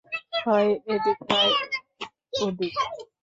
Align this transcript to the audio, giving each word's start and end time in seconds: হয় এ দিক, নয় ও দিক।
হয় 0.43 0.69
এ 0.87 0.95
দিক, 1.03 1.17
নয় 1.29 1.51
ও 2.35 2.45
দিক। 2.57 2.75